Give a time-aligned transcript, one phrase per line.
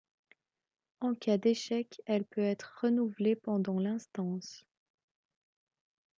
[1.01, 4.65] En cas d'échec, elle peut être renouvelée pendant l'instance.